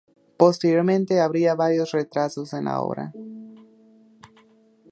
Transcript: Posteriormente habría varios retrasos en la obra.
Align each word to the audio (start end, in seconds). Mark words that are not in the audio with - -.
Posteriormente 0.35 1.19
habría 1.21 1.53
varios 1.53 1.91
retrasos 1.91 2.53
en 2.53 2.65
la 2.65 2.81
obra. 2.81 3.13